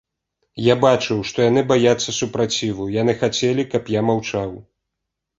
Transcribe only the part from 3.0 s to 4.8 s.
яны хацелі, каб я маўчаў.